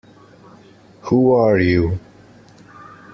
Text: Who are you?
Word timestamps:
Who 1.01 1.31
are 1.35 1.59
you? 1.59 1.99